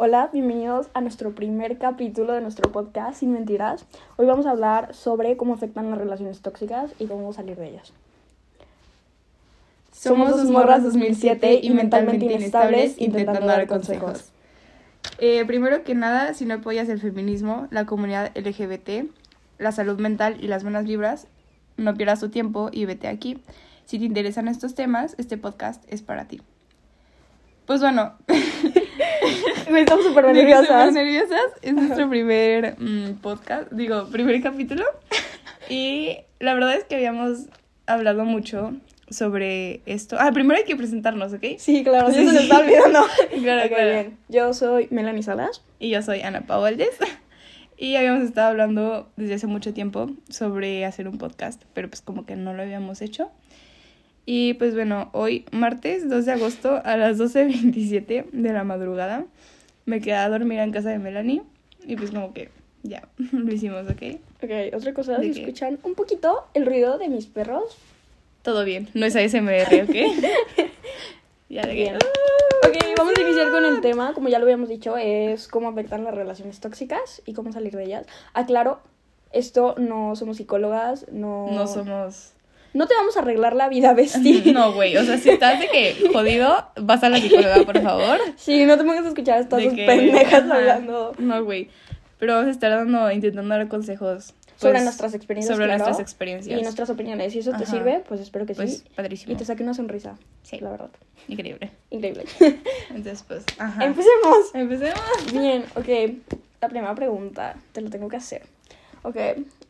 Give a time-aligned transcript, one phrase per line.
[0.00, 3.84] Hola, bienvenidos a nuestro primer capítulo de nuestro podcast Sin Mentiras.
[4.16, 7.92] Hoy vamos a hablar sobre cómo afectan las relaciones tóxicas y cómo salir de ellas.
[9.90, 14.30] Somos dos morras 2007 y mentalmente inestables intentando dar consejos.
[15.18, 19.10] Eh, primero que nada, si no apoyas el feminismo, la comunidad LGBT,
[19.58, 21.26] la salud mental y las buenas vibras,
[21.76, 23.42] no pierdas tu tiempo y vete aquí.
[23.84, 26.40] Si te interesan estos temas, este podcast es para ti.
[27.68, 28.14] Pues bueno,
[29.76, 30.92] Estamos súper nerviosas.
[30.92, 31.46] nerviosas.
[31.62, 34.84] Es nuestro primer mm, podcast, digo, primer capítulo.
[35.70, 37.40] Y la verdad es que habíamos
[37.86, 38.72] hablado mucho
[39.10, 40.16] sobre esto.
[40.18, 41.44] Ah, primero hay que presentarnos, ¿ok?
[41.58, 43.00] Sí, claro, sí, se está olvidando.
[43.42, 44.16] Claro, bien.
[44.28, 45.62] Yo soy Melanie Salas.
[45.78, 46.96] Y yo soy Ana Paoldez.
[47.76, 52.26] Y habíamos estado hablando desde hace mucho tiempo sobre hacer un podcast, pero pues como
[52.26, 53.30] que no lo habíamos hecho.
[54.30, 59.24] Y pues bueno, hoy martes 2 de agosto a las 12.27 de la madrugada
[59.86, 61.40] me quedé a dormir en casa de Melanie
[61.86, 62.50] y pues como que
[62.82, 64.18] ya, lo hicimos, ¿ok?
[64.42, 65.40] Ok, otra cosa, ¿De si qué?
[65.40, 67.78] escuchan un poquito el ruido de mis perros.
[68.42, 69.94] Todo bien, no es ASMR, ¿ok?
[71.48, 71.96] ya de que- Bien.
[71.96, 76.04] Ok, vamos a iniciar con el tema, como ya lo habíamos dicho, es cómo afectan
[76.04, 78.06] las relaciones tóxicas y cómo salir de ellas.
[78.34, 78.80] Aclaro,
[79.32, 81.46] esto no somos psicólogas, no...
[81.50, 82.34] No somos...
[82.74, 84.42] No te vamos a arreglar la vida, Besti.
[84.52, 88.18] No, güey, o sea, si estás de que jodido, vas a la psicóloga, por favor.
[88.36, 90.54] Sí, no te pongas a escuchar a estas que- pendejas ajá.
[90.56, 91.68] hablando No, güey.
[92.18, 94.34] Pero vamos a estar dando, intentando dar consejos.
[94.56, 96.58] sobre pues, nuestras experiencias, Sobre claro, nuestras experiencias.
[96.58, 97.32] y nuestras opiniones.
[97.32, 97.66] Si eso te Ajá.
[97.66, 98.84] sirve, pues espero que Pues sí.
[98.96, 99.32] padrísimo.
[99.32, 100.58] Y te saque una sonrisa, Sí.
[100.58, 100.90] la verdad.
[101.28, 101.70] Increíble.
[101.90, 102.24] Increíble.
[102.90, 103.84] Entonces, pues, ajá.
[103.84, 104.36] Empecemos.
[104.54, 105.00] Empecemos.
[105.32, 106.16] Bien, ok.
[106.60, 108.42] La primera pregunta, te la tengo que hacer.
[109.04, 109.16] Ok,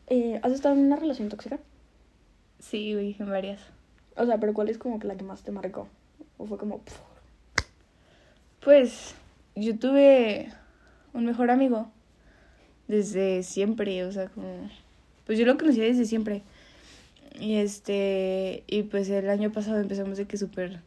[0.07, 1.59] eh, ¿has estado en una relación tóxica?
[2.59, 3.61] Sí, güey, en varias.
[4.15, 5.87] O sea, pero ¿cuál es como que la que más te marcó?
[6.37, 6.81] O fue como...
[8.61, 9.15] Pues,
[9.55, 10.51] yo tuve
[11.13, 11.89] un mejor amigo
[12.87, 14.69] desde siempre, o sea, como...
[15.25, 16.43] Pues yo lo conocía desde siempre.
[17.39, 20.81] Y este, y pues el año pasado empezamos de que súper,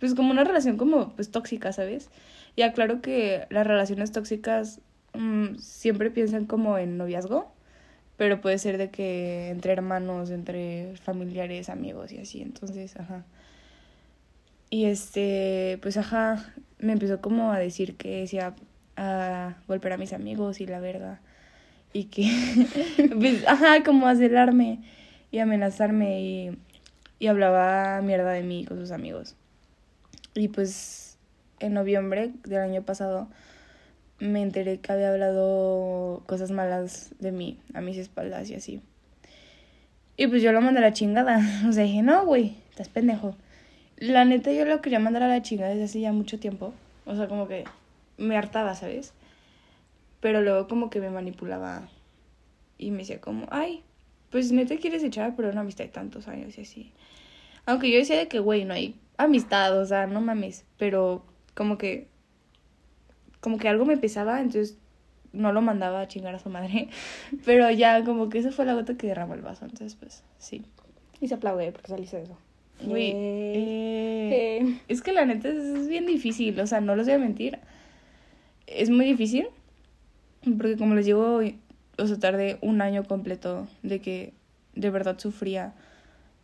[0.00, 2.10] pues como una relación como, pues tóxica, ¿sabes?
[2.56, 4.80] Ya claro que las relaciones tóxicas
[5.14, 7.52] mm, siempre piensan como en noviazgo,
[8.16, 13.24] pero puede ser de que entre hermanos, entre familiares, amigos y así, entonces, ajá.
[14.70, 18.54] Y este, pues ajá, me empezó como a decir que decía
[18.96, 21.20] a golpear a mis amigos y la verga.
[21.92, 22.30] Y que,
[23.20, 24.80] pues, ajá, como a celarme
[25.30, 26.58] y amenazarme y,
[27.18, 29.36] y hablaba mierda de mí con sus amigos.
[30.34, 31.18] Y pues
[31.60, 33.28] en noviembre del año pasado
[34.22, 38.80] me enteré que había hablado cosas malas de mí a mis espaldas y así.
[40.16, 41.40] Y pues yo lo mandé a la chingada.
[41.68, 43.34] O sea, dije, no, güey, estás pendejo.
[43.96, 46.72] La neta yo lo quería mandar a la chingada desde hace ya mucho tiempo.
[47.04, 47.64] O sea, como que
[48.16, 49.12] me hartaba, ¿sabes?
[50.20, 51.88] Pero luego como que me manipulaba
[52.78, 53.82] y me decía como, ay,
[54.30, 56.92] pues neta quieres echar pero una amistad de tantos años y así.
[57.66, 60.64] Aunque yo decía de que, güey, no hay amistad, o sea, no mames.
[60.78, 61.24] Pero
[61.54, 62.06] como que,
[63.42, 64.78] como que algo me pesaba, entonces
[65.32, 66.88] no lo mandaba a chingar a su madre.
[67.44, 70.62] Pero ya como que esa fue la gota que derramó el vaso, entonces pues sí.
[71.20, 72.38] Y se aplaude porque saliste de eso.
[72.84, 74.78] Güey, Eh, eh, eh.
[74.88, 77.58] es que la neta es, es bien difícil, o sea, no les voy a mentir.
[78.66, 79.48] Es muy difícil,
[80.56, 81.40] porque como les digo,
[81.98, 84.32] o sea, tardé un año completo de que
[84.74, 85.74] de verdad sufría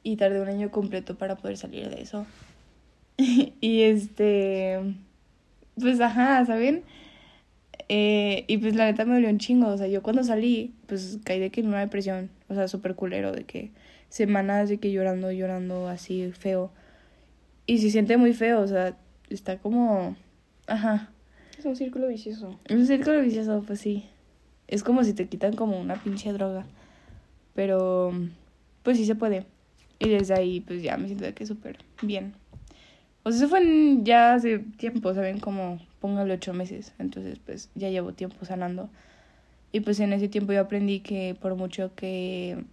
[0.03, 2.27] y tardé un año completo para poder salir de eso.
[3.17, 4.81] y este,
[5.81, 6.83] pues ajá, ¿saben?
[7.89, 11.19] Eh, y pues la neta me dolió un chingo, o sea, yo cuando salí, pues
[11.25, 13.71] caí de que en una depresión, o sea, súper culero, de que
[14.11, 16.71] semanas de que llorando, llorando así feo.
[17.67, 18.97] Y se siente muy feo, o sea,
[19.31, 20.17] está como,
[20.67, 21.11] ajá,
[21.59, 22.59] Es un círculo vicioso.
[22.71, 24.05] un círculo vicioso, pues sí.
[24.69, 26.67] Es como si te quitan como una pinche droga.
[27.55, 28.13] Pero,
[28.83, 29.47] pues sí se puede.
[29.99, 32.35] Y desde ahí, pues ya me siento de que súper bien.
[33.29, 35.39] O sea, eso fue en- ya hace tiempo, ¿saben?
[35.39, 36.93] Como, póngale ocho meses.
[36.99, 38.89] Entonces, pues ya llevo tiempo sanando.
[39.71, 42.65] Y pues en ese tiempo yo aprendí que por mucho que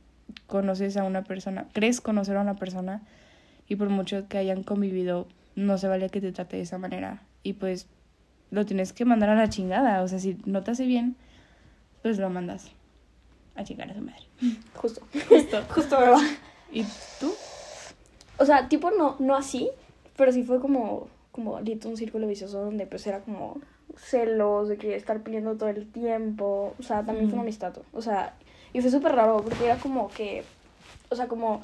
[0.47, 3.01] conoces a una persona, crees conocer a una persona,
[3.67, 7.21] y por mucho que hayan convivido, no se vale que te trate de esa manera.
[7.43, 7.87] Y pues
[8.51, 10.03] lo tienes que mandar a la chingada.
[10.03, 11.17] O sea, si no te hace bien,
[12.01, 12.71] pues lo mandas
[13.55, 14.23] a chingar a su madre.
[14.75, 15.01] Justo.
[15.29, 15.63] Justo.
[15.69, 16.21] Justo, ¿verdad?
[16.71, 16.85] ¿Y
[17.19, 17.33] tú?
[18.37, 19.69] O sea, tipo no, no así,
[20.15, 23.59] pero sí fue como, como un círculo vicioso donde pues era como
[23.97, 26.73] celos, de que estar peleando todo el tiempo.
[26.79, 27.45] O sea, también fue una Mm.
[27.47, 27.73] amistad.
[27.93, 28.35] O sea,
[28.73, 30.43] y fue súper raro porque era como que,
[31.09, 31.63] o sea, como,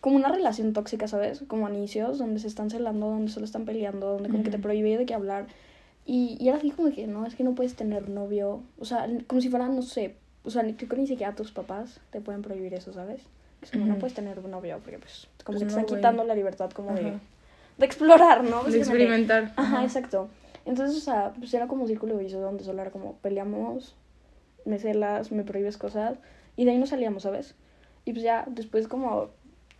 [0.00, 1.44] como una relación tóxica, ¿sabes?
[1.46, 4.96] Como inicios, donde se están celando, donde solo están peleando, donde como que te prohíbe
[4.98, 5.46] de que hablar.
[6.06, 8.62] Y, y era así como que, no, es que no puedes tener novio.
[8.78, 11.52] O sea, como si fuera, no sé, o sea, ni, creo que ni siquiera tus
[11.52, 13.22] papás te pueden prohibir eso, ¿sabes?
[13.62, 14.00] Es como, no Ujú.
[14.00, 15.96] puedes tener un novio, porque pues, como Pues que te no, están güey.
[15.96, 17.00] quitando la libertad como Ajá.
[17.00, 17.18] de
[17.80, 18.64] explorar, ¿no?
[18.64, 19.52] De experimentar.
[19.56, 20.28] Ajá, exacto.
[20.66, 23.94] Entonces, o sea, pues era como un círculo vicioso donde solo era como peleamos,
[24.64, 26.18] me celas, me prohíbes cosas,
[26.56, 27.54] y de ahí no salíamos, ¿sabes?
[28.04, 29.28] Y pues ya después como,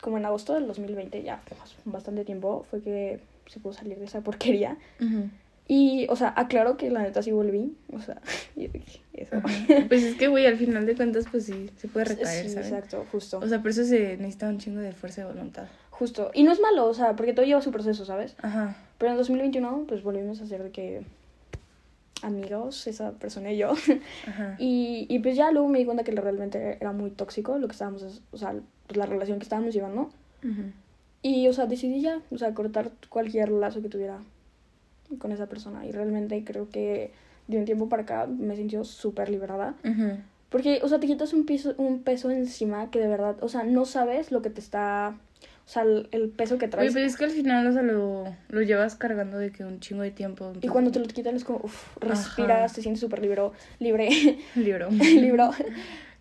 [0.00, 1.40] como en agosto del 2020, ya
[1.84, 4.76] bastante tiempo, fue que se pudo salir de esa porquería.
[5.00, 5.28] Ujú.
[5.66, 8.20] Y, o sea, aclaro que la neta sí volví, o sea,
[8.56, 9.36] y dije, eso.
[9.36, 9.48] Ajá.
[9.88, 12.66] Pues es que, güey, al final de cuentas, pues sí, se puede recaer, Sí, ¿sabes?
[12.70, 13.38] exacto, justo.
[13.38, 15.66] O sea, por eso se necesita un chingo de fuerza de voluntad.
[15.94, 16.30] Justo.
[16.34, 18.34] Y no es malo, o sea, porque todo lleva su proceso, ¿sabes?
[18.42, 18.76] Ajá.
[18.98, 21.04] Pero en 2021, pues volvimos a ser de que
[22.22, 23.72] amigos, esa persona y yo.
[24.26, 24.56] Ajá.
[24.58, 27.72] Y, y pues ya luego me di cuenta que realmente era muy tóxico lo que
[27.72, 28.54] estábamos, o sea,
[28.88, 30.10] la relación que estábamos llevando.
[30.42, 30.72] Ujú.
[31.22, 34.18] Y, o sea, decidí ya, o sea, cortar cualquier lazo que tuviera
[35.18, 35.86] con esa persona.
[35.86, 37.12] Y realmente creo que
[37.46, 39.74] de un tiempo para acá me he sentido súper liberada.
[39.84, 40.18] Ujú.
[40.50, 43.64] Porque, o sea, te quitas un, piso, un peso encima que de verdad, o sea,
[43.64, 45.16] no sabes lo que te está,
[45.66, 46.92] o sea, el, el peso que traes.
[46.92, 50.02] pero es que al final, o sea, lo, lo llevas cargando de que un chingo
[50.02, 50.52] de tiempo.
[50.60, 52.74] Y cuando te lo quitan es como, uff, respiras, Ajá.
[52.74, 53.42] te sientes súper libre,
[53.78, 54.08] libre,
[54.54, 54.90] Libro.
[55.16, 55.50] libro.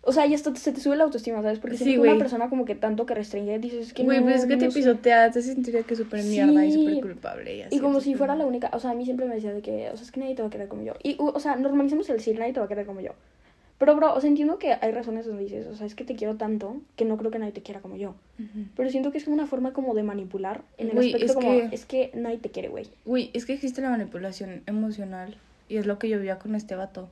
[0.06, 1.58] O sea, y hasta se te sube la autoestima, ¿sabes?
[1.58, 2.18] Porque Sí, si una güey.
[2.18, 4.70] persona como que tanto que restringe, dices que Güey, no, pues es que te no
[4.70, 4.78] sé.
[4.80, 6.78] pisoteas, te sentiría que súper mierda y Sí.
[6.78, 7.56] súper culpable.
[7.56, 9.34] Y, así, Y como entonces, si fuera la única, o sea, a mí siempre me
[9.36, 10.92] decía de que, o sea, es que nadie te va a querer como yo.
[11.02, 13.12] Y, o sea, normalicemos el decir nadie te va a querer como yo.
[13.78, 16.14] Pero, bro, o sea, entiendo que hay razones donde dices, o sea, es que te
[16.14, 18.14] quiero tanto que no creo que nadie te quiera como yo.
[18.76, 21.48] Pero siento que es como una forma como de manipular en el aspecto es como,
[21.48, 22.86] que- es que nadie te quiere, güey.
[23.04, 25.36] Güey, es que existe la manipulación emocional
[25.68, 27.08] y es lo que yo veía con este vato.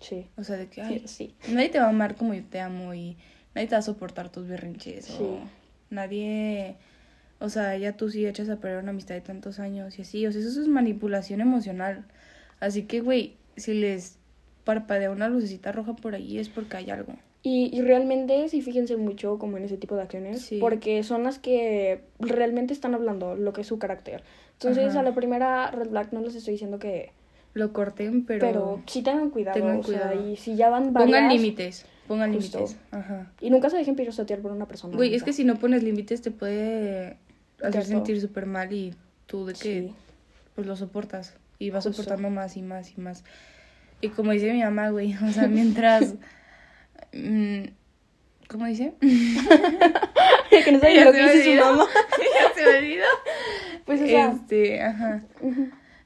[0.00, 0.26] Sí.
[0.36, 1.34] O sea, de que, Sí, ay, sí.
[1.52, 3.16] nadie te va a amar como yo te amo y
[3.54, 5.06] nadie te va a soportar tus berrinches.
[5.06, 5.22] Sí.
[5.22, 5.40] O
[5.90, 6.76] nadie,
[7.40, 10.26] o sea, ya tú sí echas a perder una amistad de tantos años y así.
[10.26, 12.04] O sea, eso es manipulación emocional.
[12.60, 14.18] Así que, güey, si les
[14.64, 17.14] parpadea una lucecita roja por ahí es porque hay algo.
[17.42, 20.58] Y, y realmente sí fíjense mucho como en ese tipo de acciones, Sí.
[20.60, 24.22] porque son las que realmente están hablando lo que es su carácter.
[24.54, 25.00] Entonces, Ajá.
[25.00, 27.12] a la primera red flag no les estoy diciendo que...
[27.52, 30.28] Lo corten, pero, Pero, sí tengan cuidado, tengan o sea, cuidado.
[30.30, 31.06] y si ya van varias...
[31.20, 31.86] pongan límites.
[32.08, 32.76] Pongan límites.
[32.90, 33.30] Ajá.
[33.40, 34.96] Y nunca se dejen pirosotear por una persona.
[34.96, 37.16] Güey, es que si no pones límites te puede
[37.60, 37.84] hacer Gato.
[37.86, 38.94] sentir súper mal y
[39.26, 39.94] tú de que Sí.
[40.54, 42.02] pues lo soportas y vas Justo.
[42.02, 43.22] soportando más y más y más.
[44.04, 46.14] Y como dice mi mamá, güey, o sea, mientras
[47.14, 47.62] mm,
[48.48, 48.94] ¿cómo dice?
[49.00, 51.86] que no saben Ya lo que dice su mamá.
[52.18, 53.06] ya se me olvidó.
[53.86, 54.30] Pues, o sea...
[54.30, 55.22] Este, ajá.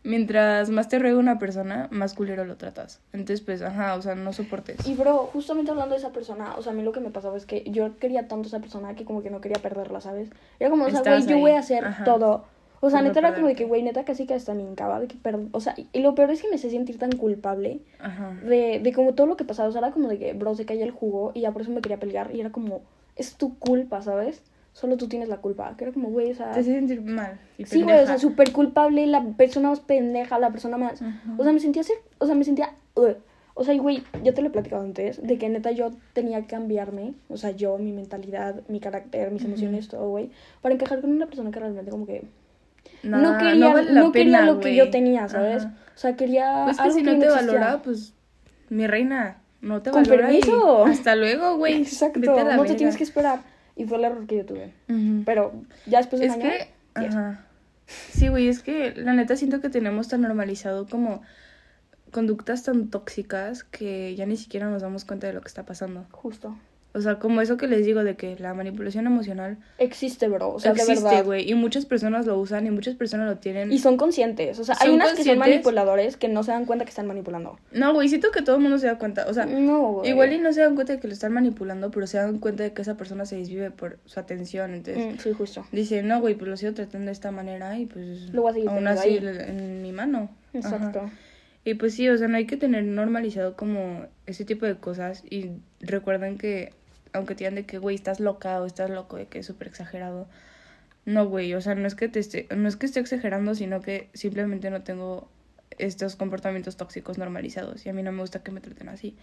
[0.04, 3.00] Mientras más te ruega una persona, más culero lo tratas.
[3.12, 4.86] Entonces, pues, ajá, o sea, no soportes.
[4.86, 7.36] Y bro, justamente hablando de esa persona, o sea, a mí lo que me pasaba
[7.36, 10.30] es que yo quería tanto a esa persona que como que no quería perderla, ¿sabes?
[10.60, 12.04] Era como, o sea, güey, yo voy a hacer Ajá.
[12.04, 12.46] todo.
[12.80, 15.00] O sea, no neta era como de que, güey, neta casi que hasta me hincaba
[15.00, 17.80] de que per- O sea, y, lo peor es que me hacía sentir tan culpable
[17.98, 18.38] Ajá.
[18.44, 19.68] de, de como todo lo que pasaba.
[19.68, 21.70] O sea, era como de que, bro, se caía el jugo y ya por eso
[21.70, 22.34] me quería pelear.
[22.34, 22.82] Y era como,
[23.16, 24.42] es tu culpa, ¿sabes?
[24.72, 25.74] Solo tú tienes la culpa.
[25.76, 26.52] Que era como, güey, o sea...
[26.52, 27.40] Te hace sentir mal.
[27.58, 31.02] Y Sí, güey, o sea, súper culpable, la persona más pendeja, la persona más...
[31.02, 31.34] Ajá.
[31.36, 32.74] O sea, me sentía así, o sea, me sentía...
[32.94, 33.16] ugh.
[33.60, 36.40] O sea, y güey, ya te lo he platicado antes, de que neta yo tenía
[36.42, 40.30] que cambiarme, o sea, yo, mi mentalidad, mi carácter, mis emociones, todo, güey,
[40.62, 42.22] para encajar con una persona que realmente como que
[43.02, 44.76] Nada, no quería, no vale quería pena, lo que güey.
[44.76, 45.64] yo tenía, ¿sabes?
[45.64, 45.74] Ajá.
[45.94, 47.46] O sea, quería Pues que algo si no que te existía.
[47.52, 48.14] valora, pues,
[48.68, 50.32] mi reina, no te Con valora.
[50.32, 50.84] y permiso.
[50.86, 51.82] Hasta luego, güey.
[51.82, 53.40] Exacto, Vete a la no te tienes que esperar.
[53.76, 54.72] Y fue el error que yo tuve.
[54.88, 55.22] Ujú.
[55.24, 55.52] Pero
[55.86, 56.68] ya después de es que,
[57.00, 57.14] yes.
[57.14, 57.44] ajá.
[57.86, 61.22] Sí, güey, es que la neta siento que tenemos tan normalizado como
[62.10, 66.06] conductas tan tóxicas que ya ni siquiera nos damos cuenta de lo que está pasando.
[66.10, 66.56] Justo.
[66.94, 70.58] O sea, como eso que les digo de que la manipulación emocional Existe, bro, o
[70.58, 73.70] sea, existe, güey, y muchas personas lo usan y muchas personas lo tienen.
[73.70, 74.58] Y son conscientes.
[74.58, 77.58] O sea, hay unas que son manipuladores que no se dan cuenta que están manipulando.
[77.72, 80.38] No, güey, siento que todo el mundo se da cuenta, o sea, no, igual y
[80.38, 82.82] no se dan cuenta de que lo están manipulando, pero se dan cuenta de que
[82.82, 85.66] esa persona se desvive por su atención, entonces Mm, sí, justo.
[85.70, 88.54] dice, no, güey, pues lo sigo tratando de esta manera y pues Lo voy a
[88.54, 89.16] seguir aún así ahí.
[89.46, 90.30] en mi mano.
[90.48, 90.58] Ajá.
[90.76, 91.10] Exacto.
[91.64, 95.22] Y pues sí, o sea, no hay que tener normalizado como ese tipo de cosas
[95.28, 96.72] y recuerden que
[97.12, 99.68] aunque te digan de que, güey, estás loca o estás loco, de que es súper
[99.68, 100.26] exagerado.
[101.04, 103.80] No, güey, o sea, no es que te esté, no es que esté exagerando, sino
[103.80, 105.28] que simplemente no tengo
[105.78, 109.16] estos comportamientos tóxicos normalizados y a mí no me gusta que me traten así.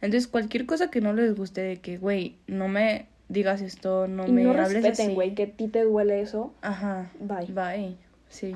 [0.00, 4.26] Entonces, cualquier cosa que no les guste de que, güey, no me digas esto, no
[4.26, 6.52] y me no hables respeten, güey, que a ti te duele eso.
[6.60, 7.10] Ajá.
[7.18, 7.46] Bye.
[7.52, 7.96] Bye.
[8.28, 8.54] Sí.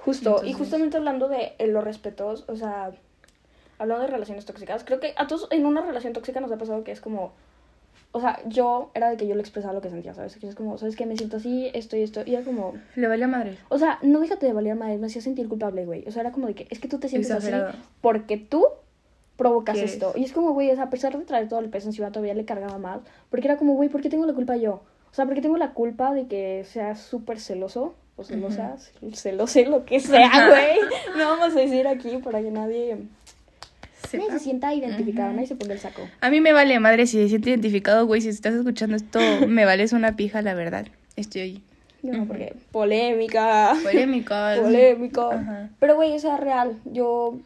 [0.00, 0.42] Justo.
[0.44, 2.92] Y justamente hablando de eh, los respetos, o sea,
[3.78, 6.84] hablando de relaciones tóxicas, creo que a todos en una relación tóxica nos ha pasado
[6.84, 7.32] que es como,
[8.12, 10.36] o sea, yo era de que yo le expresaba lo que sentía, ¿sabes?
[10.36, 11.06] Que es como, ¿sabes qué?
[11.06, 12.22] Me siento así, esto y esto.
[12.26, 13.56] Y era como, Le valía madre.
[13.68, 16.04] o sea, no déjate de valer madre, me hacía sentir culpable, güey.
[16.08, 17.68] O sea, era como de que, es que tú te sientes Exagerado.
[17.68, 18.64] así porque tú
[19.36, 19.92] provocas ¿Quieres?
[19.94, 20.12] esto.
[20.16, 22.34] Y es como, güey, o sea, a pesar de traer todo el peso encima, todavía
[22.34, 23.00] le cargaba más.
[23.30, 24.82] Porque era como, güey, ¿por qué tengo la culpa yo?
[25.10, 27.94] O sea, ¿por qué tengo la culpa de que sea súper celoso?
[28.16, 28.76] O celosa,
[29.14, 30.78] celoso, lo que sea, güey.
[31.16, 32.98] No vamos a decir aquí para que nadie,
[34.08, 34.24] Sepa.
[34.24, 35.36] nadie se sienta identificado, Ujú.
[35.36, 36.08] nadie se ponga el saco.
[36.20, 38.20] A mí me vale madre si se siente identificado, güey.
[38.20, 40.86] Si estás escuchando esto, me vales una pija, la verdad.
[41.16, 41.62] Estoy
[42.02, 43.74] Yo no, porque polémica.
[43.82, 44.56] polémica.
[44.62, 45.30] Polémico.
[45.32, 45.70] Ajá.
[45.78, 46.76] Pero, güey, o sea, real.
[46.84, 47.38] Yo.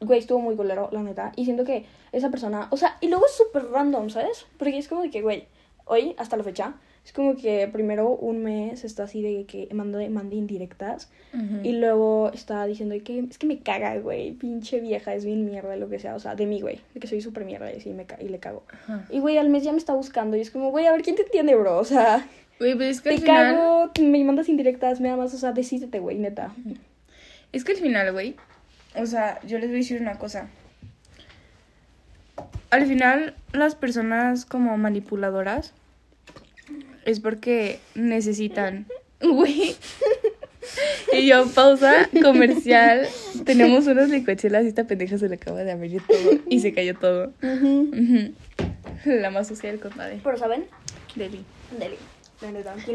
[0.00, 1.32] Güey, estuvo muy culero, la neta.
[1.36, 2.66] Y siento que esa persona.
[2.70, 4.46] O sea, y luego es súper random, ¿sabes?
[4.58, 5.46] Porque es como de que, güey,
[5.84, 10.36] hoy, hasta la fecha, es como que primero un mes está así de que mande
[10.36, 11.10] indirectas.
[11.62, 14.32] Y luego está diciendo que es que me caga, güey.
[14.32, 16.14] Pinche vieja, es bien mierda, lo que sea.
[16.14, 16.80] O sea, de mí, güey.
[16.94, 18.62] De que soy súper mierda y, sí, me y le cago.
[19.10, 20.36] Y, güey, al mes ya me está buscando.
[20.36, 21.78] Y es como, güey, a ver quién te entiende, bro.
[21.78, 22.26] O sea.
[22.60, 23.56] Güey, pues es que Te al final.
[23.56, 26.54] cago, me mandas indirectas, me amas, o sea, decídete, güey, neta.
[27.50, 28.36] Es que al final, güey.
[28.94, 30.48] O sea, yo les voy a decir una cosa.
[32.70, 35.74] Al final, las personas como manipuladoras
[37.04, 38.86] es porque necesitan.
[39.20, 39.76] Güey.
[41.12, 43.06] Y yo, pausa comercial.
[43.44, 46.38] Tenemos unas licuachelas y esta pendeja se le acaba de abrir todo.
[46.48, 47.32] Y se cayó todo.
[49.04, 50.20] La más sucia del compadre.
[50.22, 50.66] Pero, ¿saben?
[51.14, 51.44] Deli.
[51.78, 51.96] Deli.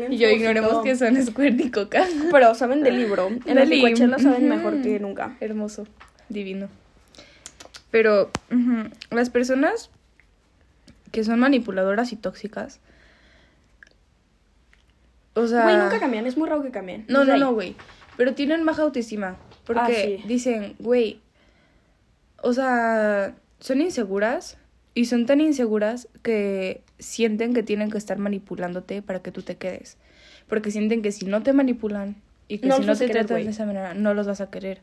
[0.10, 2.06] Y yo ignoremos que son Squirt y Coca.
[2.32, 3.30] Pero, ¿saben del libro?
[3.46, 5.38] En las licuachelas saben mejor que nunca.
[5.40, 5.88] Hermoso,
[6.28, 6.68] divino.
[7.92, 8.30] Pero
[9.12, 9.90] las personas
[11.12, 12.80] que son manipuladoras y tóxicas.
[15.38, 15.64] O sea.
[15.64, 17.06] Güey, nunca cambian, es muy raro que cambien.
[17.08, 17.76] No, no, no, güey.
[18.18, 19.38] Pero tienen baja autoestima.
[19.66, 20.24] Porque Ah, sí.
[20.28, 21.22] dicen, güey.
[22.42, 24.58] O sea, son inseguras.
[24.94, 29.56] Y son tan inseguras que sienten que tienen que estar manipulándote para que tú te
[29.56, 29.98] quedes.
[30.48, 32.16] Porque sienten que si no te manipulan
[32.48, 34.50] y que No si no te querer, tratan de esa manera, no los vas a
[34.50, 34.82] querer.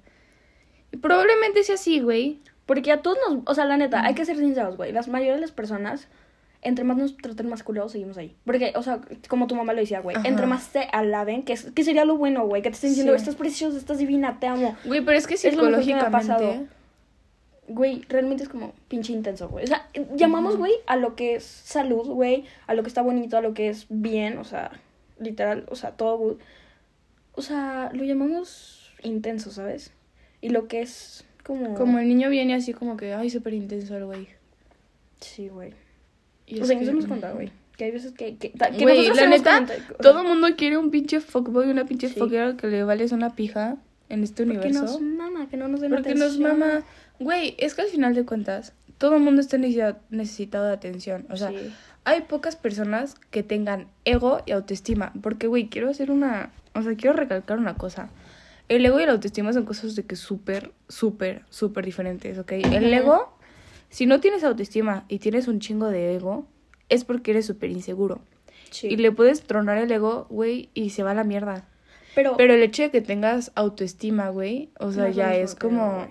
[0.93, 2.39] Y probablemente sea así, güey.
[2.65, 3.41] Porque a todos nos...
[3.47, 4.93] O sea, la neta, hay que ser sinceros, güey.
[4.93, 6.07] Las mayoría de las personas,
[6.65, 8.35] entre más nos traten más culeros, seguimos ahí.
[8.45, 10.17] Porque, o sea, como tu mamá lo decía, güey.
[10.25, 12.63] Entre más te alaben, que, es- que sería lo bueno, güey.
[12.63, 13.19] Que te estén diciendo, Sí.
[13.19, 14.77] estás preciosa, estás divina, te amo.
[14.85, 16.11] Güey, pero es que Es lo que me ha psicológicamente.
[16.11, 16.67] pasado.
[17.69, 19.65] Güey, realmente es como pinche intenso, güey.
[19.65, 23.39] O sea, llamamos, güey, a lo que es salud, güey, a lo que está bonito,
[23.39, 24.71] a lo que es bien, o sea,
[25.19, 26.37] literal, o sea, todo good.
[27.35, 29.93] O sea, lo llamamos intenso, ¿sabes?
[30.43, 31.75] Y lo que es como...
[31.75, 34.29] Como el niño viene así como que, ay, súper intenso el güey.
[35.21, 35.73] Sí, güey.
[36.47, 37.51] Y O sea, que- nos hemos contado, güey.
[37.77, 38.37] Que hay veces que...
[38.37, 38.71] que, la
[39.27, 42.15] neta, comentado- todo el mundo quiere un pinche fuckboy, una pinche Sí.
[42.19, 43.77] fuckgirl que le vales una pija
[44.09, 44.83] en este Porque universo.
[44.83, 46.59] nos mama, que no nos den Porque nos atención.
[46.59, 46.83] mama.
[47.19, 51.27] Güey, es que al final de cuentas, todo el mundo está necesita- necesitado de atención.
[51.31, 51.57] O sea, Sí.
[52.05, 55.13] hay pocas personas que tengan ego y autoestima.
[55.21, 56.53] Porque, güey, quiero hacer una.
[56.75, 58.09] O sea, quiero recalcar una cosa.
[58.69, 62.53] El ego y la autoestima son cosas de que súper, súper, súper diferentes, ¿ok?
[62.53, 63.34] El ego,
[63.95, 66.47] si no tienes autoestima y tienes un chingo de ego,
[66.89, 68.21] es porque eres súper inseguro.
[68.71, 68.89] Sí.
[68.89, 71.69] Y le puedes tronar el ego, güey, y se va a la mierda.
[72.17, 75.55] Pero, Pero el hecho de que tengas autoestima, güey, o sea, No ya mismo es
[75.55, 76.07] como...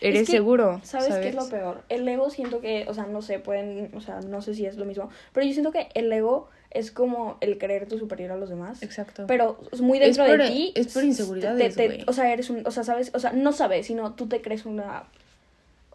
[0.00, 1.22] Eres Es que, seguro, ¿Sabes, ¿sabes?
[1.22, 1.82] qué es lo peor?
[1.90, 4.76] El ego siento que, o sea, no sé, pueden, o sea, no sé si es
[4.78, 8.48] lo mismo, pero yo siento que el ego es como el creerte superior a los
[8.48, 8.82] demás.
[8.82, 9.24] Exacto.
[9.26, 10.72] Pero es muy dentro por- de ti.
[10.74, 12.04] es por güey.
[12.06, 14.64] o sea, eres un, o sea, sabes, o sea, no sabes, sino tú te crees
[14.64, 15.04] una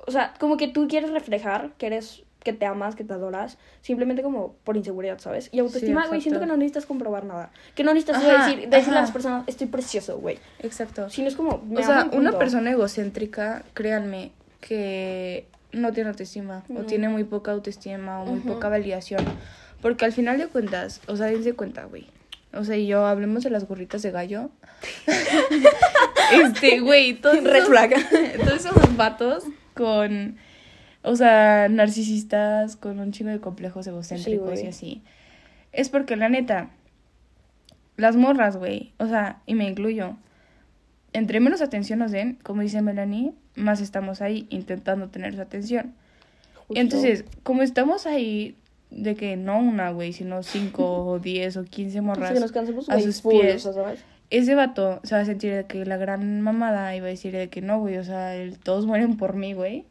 [0.07, 3.57] o sea, como que tú quieres reflejar que eres que te amas, que te adoras,
[3.81, 5.49] simplemente como por inseguridad, ¿sabes?
[5.51, 6.21] Y autoestima, güey, exacto.
[6.21, 7.49] siento que no necesitas comprobar nada.
[7.73, 10.37] Que no necesitas Ajá, decir, decirle a las personas, estoy precioso, güey.
[10.59, 11.09] Exacto.
[11.09, 14.31] Si no es como, me o sea, y una persona egocéntrica, créanme,
[14.61, 18.53] que no tiene autoestima, o tiene muy poca autoestima, o muy Ujú.
[18.53, 19.25] poca validación.
[19.81, 22.07] Porque al final de cuentas, o sea, dense cuenta, güey.
[22.53, 24.51] O sea, y yo hablemos de las gorritas de gallo.
[26.31, 29.43] este, güey, todos Red esos- todos esos vatos
[29.75, 30.37] con,
[31.03, 35.03] o sea, narcisistas, con un chingo de complejos egocéntricos y así.
[35.71, 36.69] Es porque la neta,
[37.97, 40.15] las morras, güey, o sea, y me incluyo,
[41.13, 45.93] entre menos atención nos den, como dice Melanie, más estamos ahí intentando tener su atención.
[46.67, 46.81] Justo.
[46.81, 48.55] Entonces, como estamos ahí,
[48.89, 52.51] de que no una, güey, sino cinco o diez o quince O morras que nos
[52.51, 53.67] cansemos, a sus pies.
[54.29, 57.33] Ese vato se va a sentir de que la gran mamada y va a decir
[57.33, 59.85] de que no, güey, o sea, el- todos mueren por mí, güey.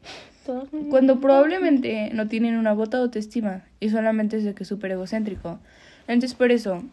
[0.45, 4.69] Todos- Cuando probablemente no tienen una bota de autoestima y solamente es de que es
[4.69, 5.59] súper egocéntrico.
[6.07, 6.83] Entonces, por eso,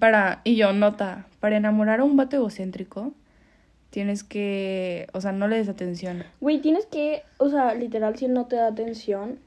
[0.00, 3.12] para, y yo, nota, para enamorar a un vato egocéntrico,
[3.90, 6.24] tienes que, o sea, no le des atención.
[6.40, 9.38] Güey, tienes que, o sea, literal, si él no te da atención,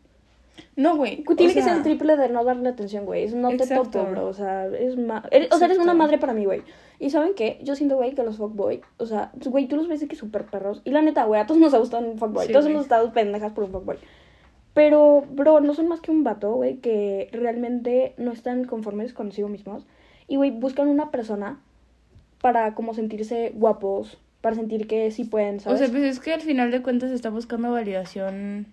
[0.76, 1.24] No, güey.
[1.38, 3.24] Tiene o que ser el triple de no darle atención, güey.
[3.26, 4.28] Es no te topo, bro.
[4.28, 6.62] O sea, eres ma- eres- o sea, eres una madre para mí, güey.
[7.00, 7.60] Y ¿saben qué?
[7.64, 10.46] Yo siento, güey, que los fuckboy, o sea, güey, tú los ves de que súper
[10.46, 10.82] perros.
[10.86, 12.48] Y la neta, güey, a todos nos ha gustado un fuckboy.
[12.48, 13.98] Sí, todos hemos estado pendejas por un fuckboy.
[14.74, 19.48] Pero, bro, no son más que un vato, güey, que realmente no están conformes consigo
[19.50, 19.86] mismos.
[20.28, 21.60] Y, güey, buscan una persona
[22.42, 25.80] para como sentirse guapos, para sentir que sí pueden, O ¿sabes?
[25.80, 28.68] sea, pues es que al final de cuentas está buscando validación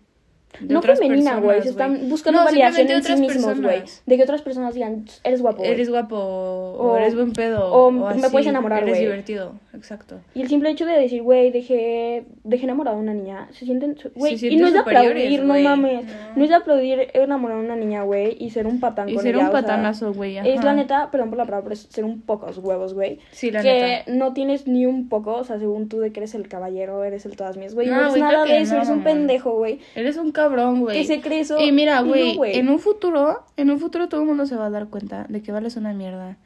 [0.61, 1.63] de no otras femenina, güey.
[1.63, 3.83] Se están buscando No, validación en sí mismos, güey.
[4.07, 5.63] De que otras personas digan, eres guapo.
[5.65, 9.01] Eres guapo, o, O- eres buen pedo, o o, me puedes enamorar, Eres güey.
[9.03, 10.17] divertido, exacto.
[10.35, 13.97] Y el simple hecho de decir, güey, dejé, dejé enamorada a una niña, se sienten,
[14.15, 16.13] güey, y no es de aplaudir, no mames, No.
[16.37, 16.45] no.
[16.45, 19.35] es de aplaudir enamorar a una niña, güey, y ser un patán Y con ser
[19.35, 20.39] ella, un o sea, patanazo, güey.
[20.39, 23.19] es la neta, perdón por la palabra, pero es ser un pocos huevos, güey.
[23.33, 23.73] Sí, la que
[24.07, 24.13] neta.
[24.13, 27.27] no tienes ni un poco, o sea, según tú de que eres el caballero, eres
[27.27, 30.17] el todas mías, güey, no, eres nada que de eso, eres un pendejo, güey, Eres
[30.17, 30.99] un cabrón, güey.
[30.99, 31.59] que se cree eso.
[31.61, 34.67] Y mira, no, güey, en un futuro, en un futuro todo el mundo se va
[34.67, 36.37] a dar cuenta de que vales una mierda.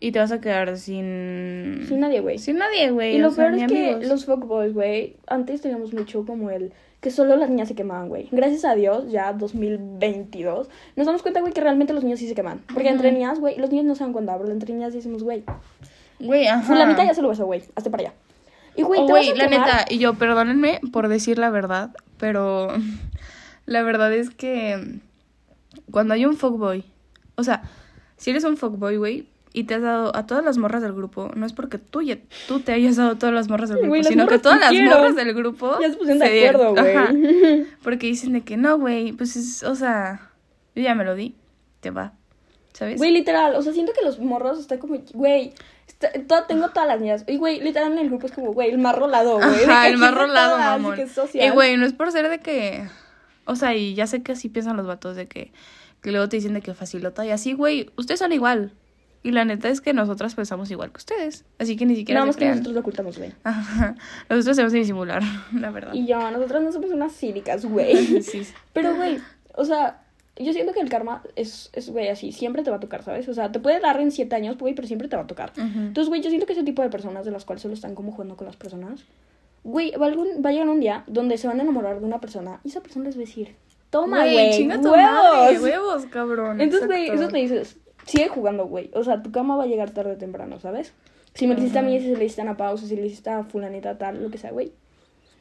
[0.00, 1.84] Y te vas a quedar sin...
[1.88, 2.36] Sin nadie, güey.
[2.38, 3.14] Sin nadie, güey.
[3.16, 4.06] Y lo sea, peor ni es que amigos.
[4.08, 8.28] los fuckboys, güey, antes teníamos mucho como el que solo las niñas se quemaban, güey.
[8.30, 12.34] Gracias a Dios, ya 2022, nos damos cuenta, güey, que realmente los niños sí se
[12.34, 12.60] queman.
[12.72, 15.44] Porque entre niñas, güey, los niños no se dan cuenta, pero entre niñas decimos, güey,
[16.20, 16.62] Güey, ajá.
[16.62, 18.12] fulanita ya se lo besó, güey, hazte para allá.
[18.76, 22.68] Y, güey, Oh, la neta, y yo, perdónenme por decir la verdad, pero
[23.66, 24.98] la verdad es que
[25.90, 26.84] cuando hay un fuckboy,
[27.36, 27.62] o sea,
[28.16, 31.30] si eres un fuckboy, güey, y te has dado a todas las morras del grupo,
[31.36, 32.18] no es porque tú, ya-
[32.48, 35.14] tú te hayas dado a todas las morras del grupo, sino que todas las morras
[35.16, 37.66] del grupo Ya se pusieron de acuerdo, güey.
[37.82, 40.30] Porque dicen de que no, güey, pues es, o sea,
[40.74, 41.36] yo ya me lo di,
[41.80, 42.14] te va,
[42.72, 42.98] ¿sabes?
[42.98, 45.52] Güey, literal, o sea, siento que los morros están como, güey,
[45.86, 47.24] está- toda- tengo todas las niñas.
[47.28, 49.64] Y, güey, literal en el grupo es como, güey, el más rolado, güey.
[49.64, 50.96] Ajá, el más rolado, mamón.
[51.46, 52.88] Y güey, no es por ser de que.
[53.46, 55.52] O sea, y ya sé que así piensan los vatos de que.
[56.00, 57.90] Que luego te dicen de que facilota y así, güey.
[57.96, 58.72] Ustedes son igual.
[59.24, 61.46] Y la neta es que nosotras pensamos igual que ustedes.
[61.58, 62.20] Así que ni siquiera.
[62.20, 63.32] Nada más que nosotros lo ocultamos, güey.
[64.28, 65.22] Nosotros debemos de disimular,
[65.54, 65.94] la verdad.
[65.94, 67.94] Y yo, nosotras no somos unas cínicas, güey.
[68.22, 68.52] Sí, sí.
[68.74, 69.18] Pero, güey,
[69.54, 70.02] o sea,
[70.36, 73.26] yo siento que el karma es, es, güey, así, siempre te va a tocar, ¿sabes?
[73.28, 75.52] O sea, te puede dar en siete años, güey, pero siempre te va a tocar.
[75.56, 75.78] Ujú.
[75.78, 78.12] Entonces, güey, yo siento que ese tipo de personas de las cuales solo están como
[78.12, 79.04] jugando con las personas,
[79.64, 82.20] güey, va, algún, va a llegar un día donde se van a enamorar de una
[82.20, 83.56] persona y esa persona les va a decir,
[83.90, 85.12] toma, güey, chinga tu huevos.
[85.12, 86.60] madre, huevos, cabrón.
[86.60, 88.90] Entonces, güey, eso te dices, sigue jugando, güey.
[88.94, 90.92] O sea, tu cama va a llegar tarde o temprano, ¿sabes?
[91.34, 93.06] Si me lo hiciste a mí, si se le hiciste a Ana Pausa, si le
[93.06, 94.72] hiciste a fulanita tal, lo que sea, güey.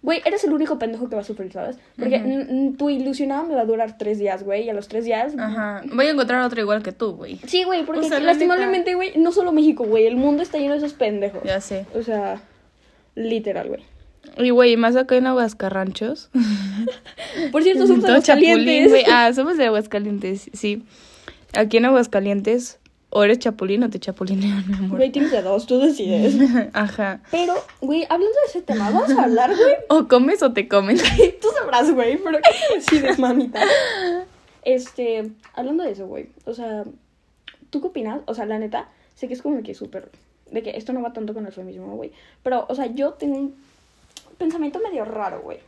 [0.02, 1.78] Güey, eres el único pendejo que va a sufrir, ¿sabes?
[1.98, 5.34] Porque tu ilusionada me va a durar tres días, güey, y a los tres días...
[5.38, 5.82] Ajá.
[5.94, 7.40] Voy a encontrar otro igual que tú, güey.
[7.48, 10.58] Sí, güey, porque O sea, la lastimablemente, güey, no solo México, güey, el mundo está
[10.58, 11.44] lleno de esos pendejos.
[11.44, 11.86] Ya sé.
[11.96, 12.42] O sea,
[13.16, 13.84] literal, güey.
[14.38, 16.30] Y güey, más acá en Aguascarranchos.
[17.52, 18.90] Por cierto, somos Todo chapulín, calientes.
[18.92, 19.04] güey.
[19.12, 20.84] Ah, somos de Aguascalientes, sí.
[21.54, 22.80] Aquí en Aguascalientes,
[23.12, 24.98] o eres chapulín o te chapulinean, mi amor.
[24.98, 26.36] Güey, tienes de dos, tú decides.
[26.74, 27.22] Ajá.
[27.30, 30.98] Pero, güey, hablando de ese tema, vamos a hablar, güey, O comes o te comen.
[30.98, 33.62] Tú sabrás, güey, pero ¿qué decides, mamita?
[34.64, 36.84] Este, hablando de eso, güey, o sea,
[37.70, 38.22] ¿tú qué opinas?
[38.26, 40.10] O sea, la neta, sé que es como que súper,
[40.50, 43.36] de que esto no va tanto con el feminismo, güey, pero, o sea, yo tengo
[43.38, 43.56] un
[44.38, 45.60] pensamiento medio raro, güey.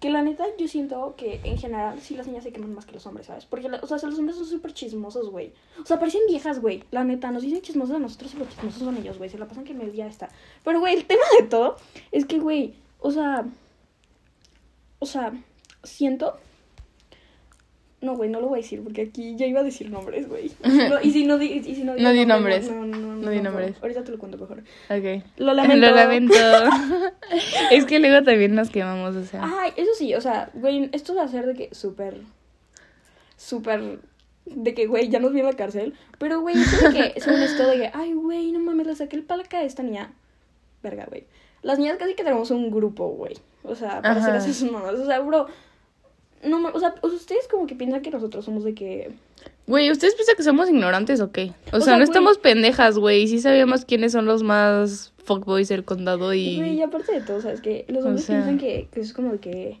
[0.00, 2.92] Que la neta, yo siento que en general sí las niñas se queman más que
[2.92, 3.46] los hombres, ¿sabes?
[3.46, 5.52] Porque, o sea, los hombres son súper chismosos, güey.
[5.82, 6.84] O sea, parecen viejas, güey.
[6.90, 9.30] La neta, nos dicen chismosos a nosotros y los chismosos son ellos, güey.
[9.30, 10.28] Se la pasan que medio día está.
[10.64, 11.76] Pero, güey, el tema de todo
[12.12, 13.46] es que, güey, o sea,
[14.98, 15.32] o sea,
[15.82, 16.38] siento.
[18.02, 20.50] No, güey, no lo voy a decir porque aquí ya iba a decir nombres, güey.
[20.62, 22.70] No, y si no di, y si no, digo No di nombres.
[22.70, 23.70] No, no, no, No di no, nombres.
[23.70, 23.76] no.
[23.82, 24.58] Ahorita te lo cuento mejor.
[24.90, 25.24] Ok.
[25.38, 25.76] Lo lamento.
[25.88, 26.34] Lo lamento.
[27.70, 29.42] es que luego también nos quemamos, o sea.
[29.42, 32.18] Ay, eso sí, o sea, güey, esto va a ser de que súper.
[33.36, 34.00] Súper.
[34.44, 35.94] De que, güey, ya nos vi en la cárcel.
[36.18, 39.16] Pero, güey, eso de que, según esto de que, ay, güey, no mames, le saqué
[39.16, 40.12] el palaca a esta niña.
[40.82, 41.24] Verga, güey.
[41.62, 43.34] Las niñas casi que tenemos un grupo, güey.
[43.64, 44.46] O sea, para hacer Ajá.
[44.46, 44.94] esas mamás.
[44.94, 45.46] O sea, bro.
[46.44, 49.12] No, o sea, ustedes como que piensan que nosotros somos de que.
[49.66, 51.52] Güey, ¿ustedes piensan que somos ignorantes o qué?
[51.72, 53.26] O, O sea, sea, no güey- estamos pendejas, güey.
[53.26, 56.56] Sí sabíamos quiénes son los más fuckboys del condado y...
[56.58, 57.60] Güey, y aparte de todo, ¿sabes?
[57.60, 59.78] Que los O hombres sea- piensan que, que es como de que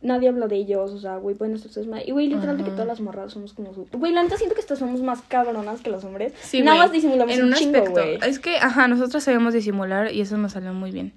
[0.00, 2.02] nadie habla de ellos, o sea, güey, pueden estar ustedes mal.
[2.06, 3.86] Y, güey, literal de que todas las morras somos como su...
[3.92, 6.32] Güey, la neta siento que estas somos más cabronas que los hombres.
[6.40, 8.00] Sí, Nada más disimulamos en un, un chingo, aspecto.
[8.00, 8.18] güey.
[8.26, 11.12] Es que, ajá, nosotros sabemos disimular y eso nos salió muy bien.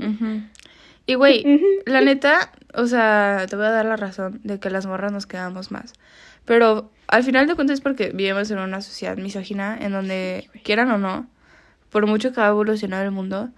[0.00, 0.42] Ujú.
[1.06, 1.44] Y, güey,
[1.84, 5.26] la neta, o sea, te voy a dar la razón de que las morras nos
[5.26, 5.92] quedamos más.
[6.44, 10.90] Pero al final de cuentas es porque vivimos en una sociedad misógina en donde, quieran
[10.90, 11.28] o no,
[11.90, 13.50] por mucho que ha evolucionado el mundo,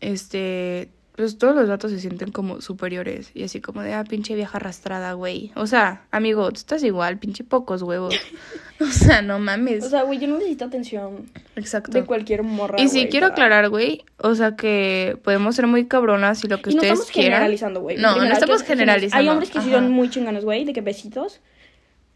[0.00, 4.34] este, pues todos los vatos se sienten como superiores y así como de, ah, pinche
[4.34, 5.50] vieja arrastrada, güey.
[5.54, 8.14] O sea, amigo, tú estás igual, pinche pocos huevos.
[8.80, 9.84] o sea, no mames.
[9.84, 11.26] O sea, güey, yo no necesito atención
[11.56, 11.92] Exacto.
[11.92, 12.80] de cualquier morra.
[12.80, 16.60] Y sí quiero para- aclarar, güey, o sea que podemos ser muy cabronas y lo
[16.60, 17.32] que Y no ustedes estamos quieran.
[17.38, 17.96] generalizando, güey.
[17.96, 19.16] No, no estamos generalizando.
[19.22, 21.40] Hay hombres que sí son muy chinganos, güey, de que besitos.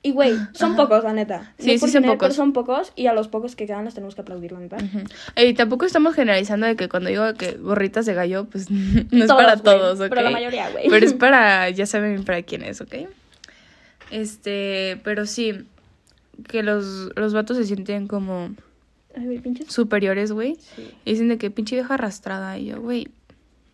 [0.02, 0.76] Y, güey, son Ajá.
[0.82, 1.52] pocos, la neta.
[1.58, 2.20] Sí, No sí son tener, pocos.
[2.20, 4.76] pero son pocos y a los pocos que quedan les tenemos que aplaudir, la neta.
[4.76, 5.00] Ujú.
[5.36, 9.30] Y tampoco estamos generalizando de que cuando digo que gorritas de gallo, pues no es
[9.30, 10.06] para todos, ¿ok?
[10.08, 10.88] Pero la mayoría, güey.
[10.88, 12.94] Pero es para, ya saben para quién es, ¿ok?
[14.10, 15.66] Este, pero sí,
[16.48, 18.54] que los, los vatos se sienten como
[19.14, 20.56] Ay, superiores, güey.
[20.76, 20.90] Sí.
[21.04, 22.58] Y dicen de que pinche vieja arrastrada.
[22.58, 23.08] Y yo, güey,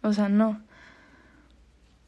[0.02, 0.60] o sea, no.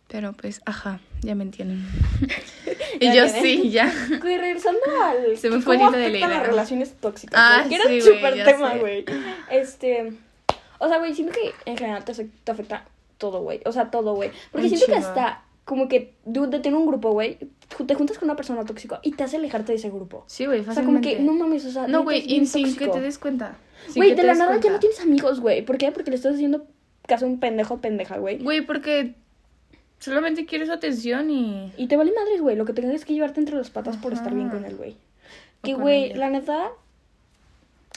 [0.08, 1.86] Pero pues, ajá, ya me entienden.
[3.00, 3.92] y Ya yo sí, ya.
[4.20, 5.36] Güey, regresando al.
[5.36, 6.28] Se me fue el ¿cómo hilo de idea.
[6.28, 7.38] las relaciones tóxicas.
[7.42, 7.64] Ah?
[7.68, 9.04] Que era sí, un güey, súper ya tema, güey.
[9.50, 10.12] Este.
[10.78, 12.84] O sea, güey, siento que en general te, afec- te afecta
[13.18, 13.60] todo, güey.
[13.64, 14.30] O sea, todo, güey.
[14.52, 15.08] Porque Un siento que chingo.
[15.08, 15.42] hasta.
[15.64, 17.38] Como que dude, de tener un grupo, güey.
[17.86, 20.24] Te juntas con una persona tóxica y te hace alejarte de ese grupo.
[20.26, 21.16] Sí, güey, O sea, como fácilmente.
[21.18, 21.86] que, no mames, o sea.
[21.86, 22.92] No, güey, y sin que tóxico.
[22.92, 23.56] te des cuenta.
[23.94, 24.70] Güey, que de la nada ya cuenta.
[24.70, 25.62] no tienes amigos, güey.
[25.62, 25.92] ¿Por qué?
[25.92, 26.66] Porque le estás haciendo
[27.06, 28.38] caso a un pendejo pendeja, güey.
[28.38, 29.14] Güey, porque
[29.98, 31.72] solamente quieres atención y...
[31.76, 32.56] Y te vale madres, güey.
[32.56, 34.96] Lo que tengas que llevarte entre las patas por estar bien con él, güey.
[35.62, 36.70] Que, güey, la neta.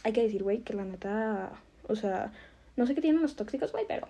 [0.04, 1.52] Hay que decir, güey, que la neta.
[1.88, 2.32] O sea,
[2.76, 4.08] no sé qué tienen los tóxicos, güey, pero.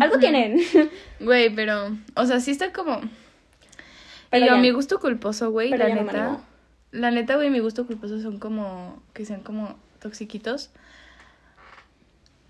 [0.00, 0.60] Algo tienen.
[1.20, 1.96] Güey, pero...
[2.14, 3.00] O sea, sí está como...
[4.30, 6.40] Pero y yo, ya- mi gusto culposo, güey, la no me neta...
[6.92, 9.02] la neta, güey, mi gusto culposo son como...
[9.12, 10.70] Que sean como toxiquitos.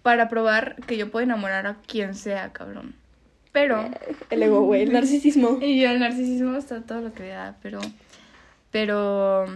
[0.03, 2.95] Para probar que yo puedo enamorar a quien sea, cabrón.
[3.53, 3.89] Pero...
[4.31, 5.59] El ego, güey, el narcisismo.
[5.61, 7.81] Y yo, el narcisismo está todo lo que da, pero.
[8.71, 9.47] Pero.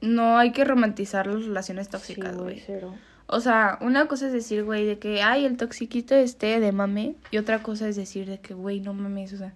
[0.00, 2.62] No hay que romantizar las relaciones tóxicas, Sí, güey.
[2.66, 2.94] cero.
[3.26, 7.14] o sea, una cosa es decir, güey, de que, ay, el toxiquito este de mame.
[7.30, 9.52] Y otra cosa es decir de que, güey, no mames, o sea,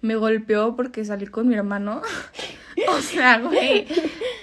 [0.00, 2.02] me golpeó porque salí con mi hermano.
[2.88, 3.86] o sea, güey,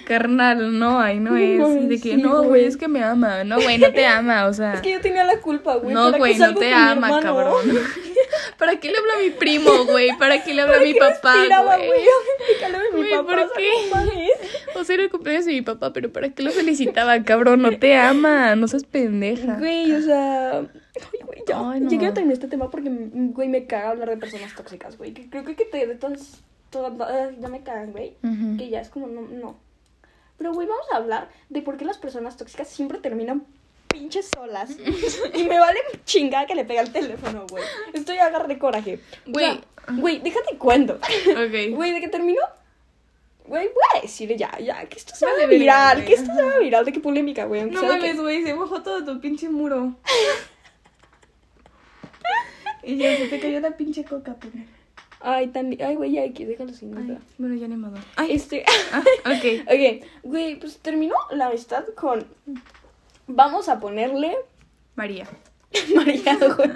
[0.06, 1.88] carnal, no, ahí no es.
[1.88, 2.64] De que, sí, no, güey.
[2.64, 3.44] es que me ama.
[3.44, 4.74] No, güey, no te ama, o sea.
[4.74, 5.94] Es que yo tenía la culpa, güey.
[5.94, 7.66] No, ¿para qué güey, no te ama, cabrón.
[8.58, 10.16] ¿Para qué le habla a mi primo, güey?
[10.18, 11.88] ¿Para qué le habla a mi ¿Para qué papá, güey?
[13.24, 13.70] ¿por qué?
[14.74, 17.62] O sea, era el cumpleaños de mi papá, pero ¿para qué lo felicitaba, cabrón?
[17.62, 19.56] No te ama, no seas pendeja.
[19.58, 20.62] Güey, o sea.
[21.48, 21.70] Güey, ya.
[21.70, 21.90] Ay, no.
[21.90, 25.12] Ya quiero terminar este tema porque, güey, me caga hablar de personas tóxicas, güey.
[25.14, 26.40] Que Creo que, que te de todas.
[26.70, 26.92] todas
[27.40, 28.14] ya me cagan, güey.
[28.22, 28.56] Ujú.
[28.58, 29.22] Que ya es como, no.
[29.22, 29.56] no.
[30.36, 33.44] Pero, güey, vamos a hablar de por qué las personas tóxicas siempre terminan
[33.88, 34.76] pinches solas.
[35.34, 37.64] y me vale chingada que le pega el teléfono, güey.
[37.92, 39.00] Estoy agarré coraje.
[39.26, 39.46] O Güey.
[39.46, 39.60] sea,
[39.96, 40.94] Güey, déjate cuento.
[40.94, 41.74] Ok.
[41.74, 42.42] Güey, ¿de qué terminó?
[43.46, 46.06] Güey, voy a decir ya, ya, que esto se Vale, va verga, viral, güey.
[46.06, 47.62] que esto se va viral, de qué polémica, güey.
[47.70, 49.94] No de que- mames, güey, se mojó todo tu pinche muro.
[52.88, 54.64] y ya se te cayó la pinche coca, pendeja.
[55.20, 55.76] Ay, tan...
[55.80, 57.20] Ay, güey, ya, X, déjalo sin nada.
[57.36, 57.98] bueno, ya ni modo.
[58.16, 58.64] Ay, Este...
[58.92, 59.66] ah, ok.
[59.66, 62.26] ok, güey, pues terminó la amistad con...
[63.26, 64.36] Vamos a ponerle...
[64.94, 65.28] María.
[65.94, 66.70] María, güey.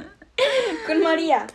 [0.87, 1.47] con María.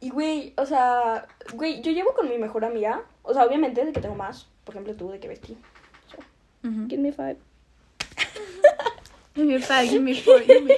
[0.00, 1.28] Y, güey, o sea...
[1.54, 3.02] Güey, yo llevo con mi mejor amiga.
[3.22, 4.48] O sea, obviamente de que tengo más.
[4.64, 5.56] Por ejemplo, tú, de que vestí.
[6.64, 6.88] Ujú.
[6.88, 7.36] Give me five.
[9.34, 10.74] Give me five, give me four, give me...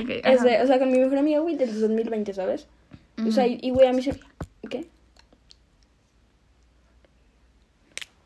[0.00, 0.32] Ok, ajá.
[0.32, 2.66] Este, o sea, con mi mejor amiga, güey, desde 2020, ¿sabes?
[3.26, 3.58] O sea, Ujú.
[3.60, 4.18] y, güey, a mí se...
[4.68, 4.86] ¿Qué?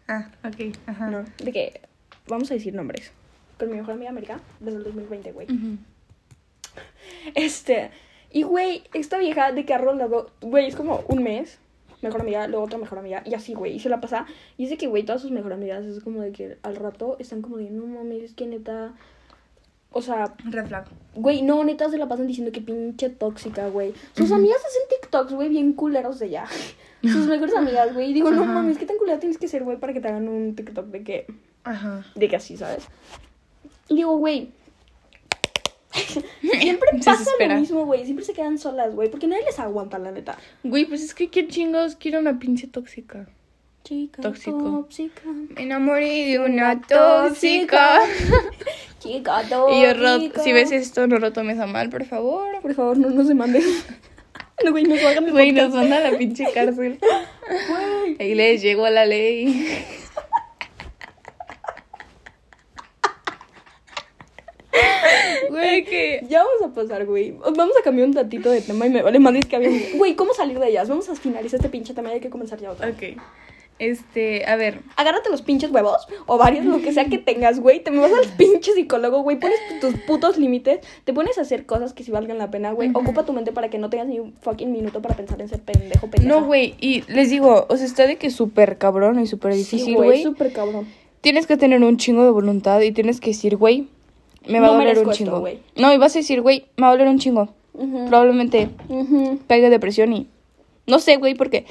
[0.09, 1.11] Ah, ok, ajá.
[1.11, 1.81] No, de que...
[2.27, 3.13] Vamos a decir nombres.
[3.59, 5.47] Con mi mejor amiga América, desde el 2020, güey.
[5.47, 5.79] Ujú.
[7.35, 7.91] Este,
[8.31, 11.59] y güey, esta vieja de carro luego, güey, es como un mes,
[12.03, 14.27] mejor amiga, luego otra mejor amiga, y así, güey, y se la pasa.
[14.57, 17.43] Y dice que, güey, todas sus mejores amigas es como de que al rato están
[17.43, 18.95] como de, no mames, es que neta.
[19.97, 20.87] O sea, Red flag.
[21.15, 23.95] güey, no, neta se la pasan diciendo que pinche tóxica, güey.
[24.17, 26.47] Sus amigas hacen TikToks, güey, bien culeros de ella.
[27.03, 28.11] Sus mejores amigas, güey.
[28.11, 30.29] Y digo, no mames, ¿qué tan culera tienes que ser, güey, para que te hagan
[30.29, 31.27] un TikTok de que,
[31.63, 32.05] Ajá.
[32.15, 32.89] de que así, ¿sabes?
[33.89, 34.51] Y digo, güey.
[36.41, 38.05] Siempre pasa lo mismo, güey.
[38.05, 39.11] Siempre se quedan solas, güey.
[39.11, 40.37] Porque nadie les aguanta, la neta.
[40.65, 43.29] Güey, pues es que ¿quién chingados quiere una pinche tóxica?
[43.85, 44.59] Chica Tóxico.
[44.59, 45.23] tóxica.
[45.27, 48.01] Me enamoré de una tóxica.
[49.05, 49.43] Chica.
[49.43, 52.61] Y yo, Rod, si ves esto, no lo tomes a mal, por favor.
[52.63, 53.63] Por favor, no, no se manden.
[54.65, 56.99] No, güey, no hagan mi Güey, nos a la pinche cárcel.
[57.01, 58.17] Güey.
[58.21, 59.85] Ahí les llegó la ley.
[65.51, 67.33] Güey, que- Ya vamos a pasar, güey.
[67.33, 69.71] Vamos a cambiar un tantito de tema y me vale madre que había.
[69.97, 70.89] Güey, ¿cómo salir de ellas?
[70.89, 72.89] Vamos a finalizar este pinche tema y hay que comenzar ya otra.
[72.89, 73.03] Ok.
[73.81, 74.81] Este, a ver.
[74.97, 77.83] Agárrate los pinches huevos o varios, lo que sea que tengas, güey.
[77.83, 79.39] Te me vas al pinche psicólogo, güey.
[79.39, 80.79] Pones tus putos límites.
[81.05, 82.91] Te pones a hacer cosas que sí valgan la pena, güey.
[82.95, 85.61] Ocupa tu mente para que no tengas ni un fucking minuto para pensar en ser
[85.61, 86.33] pendejo, pendeja.
[86.33, 89.59] No, güey, y les digo, o sea, está de que súper cabrón y súper Sí,
[89.59, 90.09] difícil, güey.
[90.09, 90.23] güey.
[90.23, 90.87] súper cabrón.
[91.21, 93.89] Tienes que tener un chingo de voluntad y tienes que decir, güey,
[94.47, 95.41] me va No a doler un esto, chingo.
[95.41, 95.59] güey.
[95.77, 97.49] no, y vas a decir, güey, me va a doler un chingo.
[98.09, 99.41] Probablemente Ujú.
[99.49, 100.29] caiga en depresión y
[100.87, 101.65] no sé, güey, porque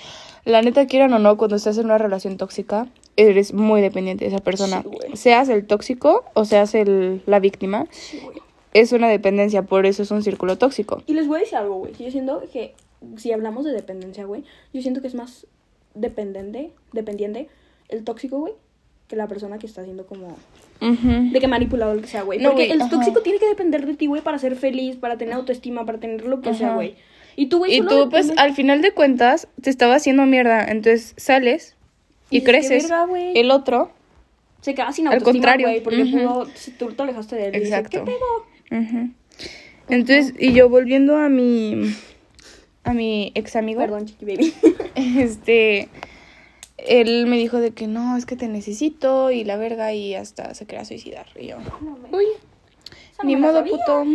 [0.45, 4.31] la neta quieran o no, cuando estás en una relación tóxica, eres muy dependiente de
[4.31, 4.83] esa persona.
[4.83, 8.21] Sí, seas el tóxico o seas el, la víctima, Sí,
[8.73, 11.03] es una dependencia, por eso es un círculo tóxico.
[11.05, 11.93] Y les voy a decir algo, güey.
[11.93, 12.73] Yo siento que
[13.17, 15.45] si hablamos de dependencia, güey, yo siento que es más
[15.93, 17.49] dependiente, dependiente
[17.89, 18.53] el tóxico, güey,
[19.07, 20.35] que la persona que está haciendo como
[20.79, 22.39] de que manipulado lo que sea, güey.
[22.39, 25.35] No, Porque el tóxico tiene que depender de ti, güey, para ser feliz, para tener
[25.35, 26.95] autoestima, para tener lo que sea, güey.
[27.35, 30.65] Y tú, güey, Y tú, pues, al final de cuentas, te estaba haciendo mierda.
[30.65, 31.75] Entonces sales
[32.29, 32.83] y, Y dices, "Qué creces.
[32.83, 33.37] verga, güey".
[33.37, 33.91] el otro.
[34.61, 35.67] se queda sin al autoestima, contrario.
[35.67, 36.11] güey, porque Ujú.
[36.17, 37.55] pudo, si tú te alejaste de él.
[37.55, 38.05] y dice, Exacto.
[38.05, 38.79] ¿Qué pedo?
[38.81, 39.09] Ujú.
[39.89, 41.93] Entonces, y yo volviendo a mi.
[42.85, 43.81] a mi ex amigo.
[43.81, 44.53] Perdón, chiqui baby.
[44.95, 45.89] Este.
[46.77, 50.53] Él me dijo de que no, es que te necesito y la verga y hasta
[50.53, 51.27] se quería suicidar.
[51.39, 52.25] Y yo, No, me- uy,
[53.23, 53.71] ni modo, sabía.
[53.73, 54.05] puto.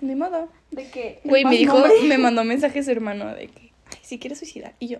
[0.00, 0.48] Ni modo.
[0.70, 1.20] De que.
[1.24, 2.02] Güey, me dijo, nombre.
[2.04, 4.74] me mandó mensaje su hermano de que, ay, si quieres suicidar.
[4.78, 4.98] Y yo,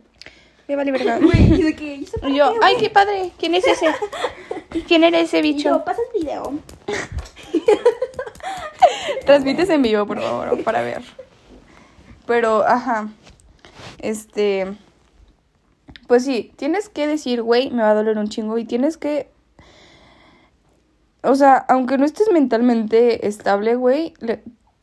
[0.66, 1.18] me vale verga.
[1.20, 1.94] Güey, y de que.
[1.96, 3.86] ¿y eso para Y yo, qué, ay, qué padre, ¿quién es ese?
[4.86, 5.70] ¿Quién era ese bicho?
[5.70, 6.58] yo, pasa el video.
[9.26, 11.02] Transmites en vivo, por favor, para ver.
[12.26, 13.08] Pero, ajá.
[13.98, 14.66] Este.
[16.06, 18.58] Pues sí, tienes que decir, güey, me va a doler un chingo.
[18.58, 19.28] Y tienes que.
[21.22, 24.14] O sea, aunque no estés mentalmente estable, güey,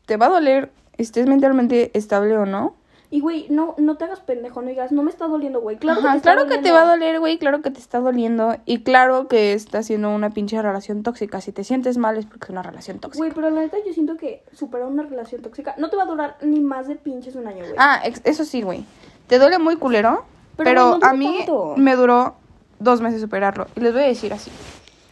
[0.06, 2.74] te va a doler, estés mentalmente estable o no.
[3.08, 5.76] Y, güey, no, no te hagas pendejo, no digas, no me está doliendo, güey.
[5.76, 7.78] Claro Ajá, que te está claro que te va a doler, güey, claro que te
[7.78, 8.56] está doliendo.
[8.66, 11.40] Y claro que está siendo una pinche relación tóxica.
[11.40, 13.18] Si te sientes mal es porque es una relación tóxica.
[13.18, 16.06] Güey, pero la neta yo siento que superar una relación tóxica no te va a
[16.06, 17.74] durar ni más de pinches un año, güey.
[17.78, 18.84] Ah, eso sí, güey.
[19.28, 20.24] Te duele muy culero.
[20.56, 21.74] Pero, Pero, no a mí tanto.
[21.76, 22.34] me duró
[22.80, 23.68] dos meses superarlo.
[23.76, 24.50] Y les voy a decir así.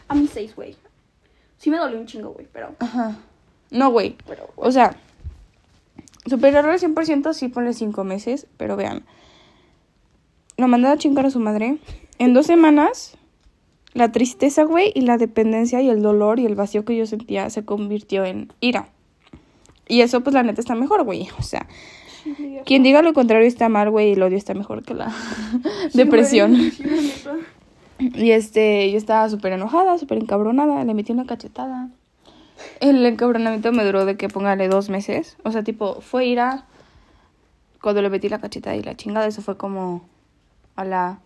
[0.07, 0.75] A mí seis, güey.
[1.57, 2.71] Sí me dolió un chingo, güey, pero...
[2.79, 3.15] Ajá.
[3.71, 4.17] No, güey.
[4.27, 4.95] pero O sea,
[6.25, 8.47] superarlo al 100% sí ponle cinco meses.
[8.57, 9.03] Pero vean.
[10.57, 11.77] Lo mandé a chingar a su madre.
[12.17, 13.17] En dos semanas,
[13.93, 17.49] la tristeza, güey, y la dependencia y el dolor y el vacío que yo sentía
[17.49, 18.89] se convirtió en ira.
[19.87, 21.27] Y eso, pues, la neta está mejor, güey.
[21.39, 21.67] O sea,
[22.23, 25.11] sí, quien diga lo contrario está mal, güey, y el odio está mejor que la
[25.91, 26.55] sí, depresión.
[26.71, 26.83] sí.
[27.99, 31.89] Y este, yo estaba súper enojada, súper encabronada, le metí una cachetada.
[32.79, 35.37] El encabronamiento me duró de que póngale dos meses.
[35.43, 36.65] O sea, tipo, fue ira
[37.81, 39.27] cuando le metí la cachetada y la chingada.
[39.27, 40.01] Eso fue como
[40.75, 41.19] a la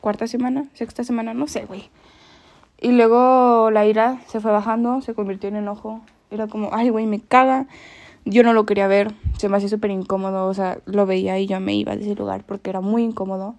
[0.00, 1.88] cuarta semana, sexta semana, no sé, güey.
[2.80, 6.02] Y luego la ira se fue bajando, se convirtió en enojo.
[6.30, 7.66] Era como, ay, güey, me caga.
[8.24, 10.46] Yo no lo quería ver, se me hacía súper incómodo.
[10.48, 13.54] O sea, lo veía y yo me iba de ese lugar porque era muy incómodo.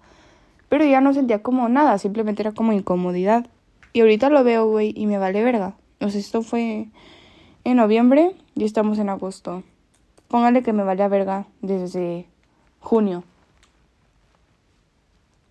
[0.68, 3.46] Pero ya no sentía como nada, simplemente era como incomodidad.
[3.94, 5.74] Y ahorita lo veo, güey, y me vale verga.
[6.04, 6.88] O sea, esto fue
[7.64, 9.62] en noviembre y estamos en agosto.
[10.28, 12.26] Póngale que me vale verga desde
[12.80, 13.24] junio.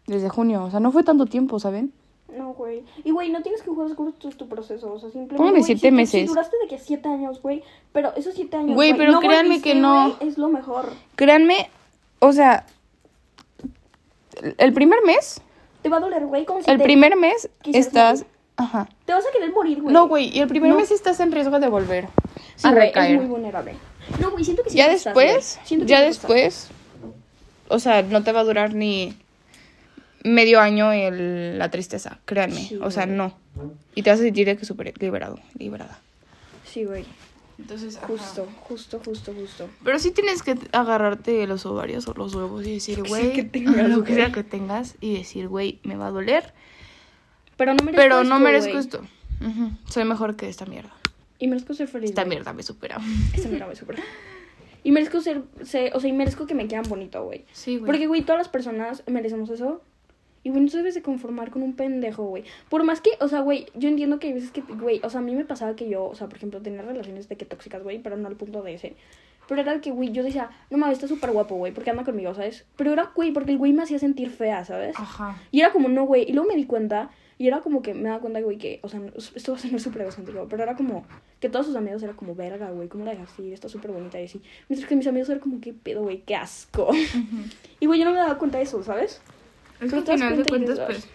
[0.05, 1.91] Desde junio, o sea, no fue tanto tiempo, ¿saben?
[2.37, 2.83] No, güey.
[3.03, 4.91] Y, güey, no tienes que jugar con tu, tu proceso.
[4.91, 5.37] O sea, simplemente.
[5.37, 6.21] Póngale güey, siete si meses.
[6.21, 7.63] Si duraste de que siete años, güey.
[7.91, 8.75] Pero esos siete años.
[8.75, 10.15] Güey, pero no créanme que no.
[10.15, 10.91] güey, Es lo mejor.
[11.15, 11.69] Créanme,
[12.19, 12.65] o sea,
[14.57, 15.41] el primer mes,
[15.81, 16.45] Te va a doler, güey.
[16.45, 18.25] Como si el te, primer mes estás...
[18.55, 18.87] Ajá.
[19.05, 19.93] Te vas a querer morir, güey.
[19.93, 20.77] No, güey, y el primer No.
[20.77, 22.07] mes estás en riesgo de volver
[22.55, 23.11] Sí, a güey, recaer.
[23.15, 23.73] es muy vulnerable.
[24.19, 26.67] No, güey, siento que sí ya estás, después, Siento que ya después,
[27.69, 29.17] o sea, no te va a durar ni
[30.23, 33.17] medio año el, la tristeza, créanme, Sí, o sea, güey.
[33.17, 33.33] no.
[33.95, 35.99] Y te vas a sentir de que súper liberado, liberada.
[36.65, 37.05] Sí, güey.
[37.59, 39.69] Entonces, Justo, justo, justo, justo.
[39.83, 43.43] Pero sí tienes que agarrarte los ovarios o los huevos y decir, Sí, güey, que
[43.43, 44.15] tengas, lo que güey.
[44.15, 46.51] sea que tengas y decir, güey, me va a doler,
[47.57, 49.01] Pero no merezco pero esto, no merezco esto.
[49.89, 50.91] Soy mejor que esta mierda.
[51.39, 52.09] Y merezco ser feliz.
[52.11, 52.97] Esta mierda me supera.
[53.33, 54.01] Esta mierda me supera.
[54.83, 57.45] Y merezco ser, ser- o sea, y merezco que me quieran bonito, güey.
[57.51, 57.85] Sí, güey.
[57.85, 59.81] Porque, güey, todas las personas merecemos eso.
[60.43, 62.43] Y, güey, no te debes de conformar con un pendejo, güey.
[62.69, 65.21] Por más que, o sea, güey, yo entiendo que hay veces que, güey, o sea,
[65.21, 67.81] a mí me pasaba que yo, o sea, por ejemplo, tenía relaciones de que tóxicas,
[67.81, 68.95] güey, pero no al punto de ese.
[69.47, 72.33] Pero era que, güey, yo decía, no mames, está súper guapo, güey, porque anda conmigo,
[72.35, 72.65] ¿sabes?
[72.75, 74.97] Pero era, güey, porque el güey me hacía sentir fea, ¿sabes?
[74.99, 75.37] Ajá.
[75.51, 76.23] Y era como, no, güey.
[76.29, 77.09] Y luego me di cuenta.
[77.37, 79.01] Y era como que me daba cuenta, güey, que, o sea,
[79.35, 81.05] esto va a sonar súper egocéntrico, pero era como
[81.39, 83.53] que todos sus amigos eran como, verga, güey, ¿cómo la dejaste ir?
[83.53, 84.41] Está súper bonita y así.
[84.69, 86.91] Mientras que mis amigos eran como, qué pedo, güey, qué asco.
[87.79, 89.21] Y, güey, yo no me daba cuenta de eso, ¿sabes?
[89.81, 91.07] Es que al final de cuentas, pues,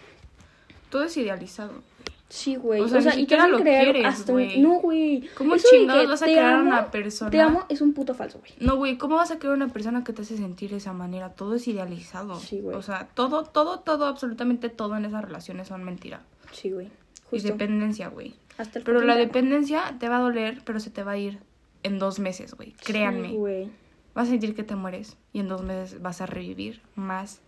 [0.91, 1.83] todo es idealizado.
[2.29, 2.81] Sí, güey.
[2.81, 4.61] O O sea, sea, ni y te lo quieres, hasta güey.
[4.61, 5.29] No, güey.
[5.35, 7.31] ¿Cómo Eso chingados que vas a crear amo, una persona?
[7.31, 8.53] Te amo es un puto falso, güey.
[8.61, 11.31] No, güey, ¿cómo vas a crear una persona que te hace sentir de esa manera?
[11.31, 12.39] Todo es idealizado.
[12.39, 12.77] Sí, güey.
[12.77, 16.21] O sea, todo, todo, todo, absolutamente todo en esas relaciones son mentira.
[16.53, 16.91] Sí, güey.
[17.33, 18.35] Y dependencia, güey.
[18.59, 21.39] Hasta el Pero la dependencia te va a doler, pero se te va a ir
[21.83, 22.73] en dos meses, güey.
[22.85, 23.29] Créanme.
[23.31, 23.71] Sí, güey.
[24.15, 27.41] vas a sentir que te mueres y en dos meses vas a revivir más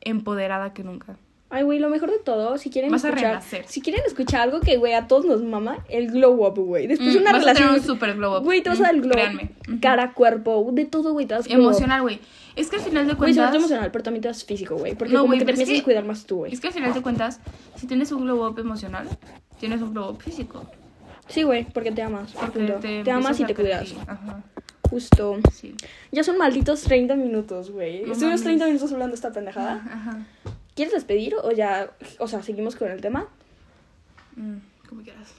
[0.00, 1.16] empoderada que nunca.
[1.50, 4.60] Ay, güey, lo mejor de todo, si quieren Vas a escuchar, si quieren escuchar algo
[4.60, 6.86] que, güey, a todos nos mama, el glow up, güey.
[6.86, 8.44] Después de Mm, una vas a relación, tener un super glow up.
[8.44, 9.50] güey, te vas Mm, a dar el glow up, créanme.
[9.66, 9.80] Ujú.
[9.80, 11.62] cara, cuerpo, de todo, güey, te das glow up.
[11.70, 12.20] Emocional, güey.
[12.54, 13.46] Es que al final de Güey, cuentas...
[13.50, 15.54] todo emocional, pero también te das físico, güey, porque No, como güey, que te pero
[15.54, 16.52] es empiezas que- a cuidar más tú, güey.
[16.52, 17.40] Es que al final de cuentas,
[17.76, 19.08] si tienes un glow up emocional,
[19.58, 20.66] tienes un glow up físico.
[21.28, 23.94] Sí, güey, porque te amas, Porque te, amas empiezas y a te cuidas.
[24.06, 24.42] Ajá,
[24.90, 25.36] Justo.
[25.52, 25.74] sí.
[26.12, 28.00] Ya son malditos 30 minutos, güey.
[28.04, 28.42] No Estuvimos mames.
[28.42, 29.82] 30 minutos hablando de esta pendejada.
[29.90, 30.18] Ajá.
[30.78, 33.26] ¿Quieres despedir o ya, o sea, seguimos con el tema?
[34.36, 35.34] Mm, como quieras.